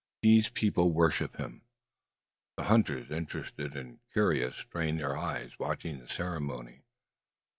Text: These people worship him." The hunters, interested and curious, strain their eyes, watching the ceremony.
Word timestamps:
These 0.23 0.49
people 0.49 0.93
worship 0.93 1.35
him." 1.37 1.61
The 2.57 2.63
hunters, 2.63 3.11
interested 3.11 3.75
and 3.77 3.99
curious, 4.11 4.55
strain 4.55 4.97
their 4.97 5.15
eyes, 5.15 5.51
watching 5.59 5.99
the 5.99 6.09
ceremony. 6.09 6.81